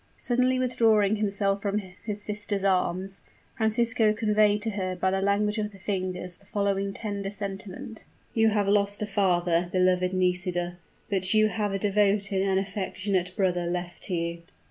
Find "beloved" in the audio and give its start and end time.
9.71-10.11